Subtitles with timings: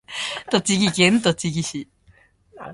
[0.49, 1.87] 栃木県栃木市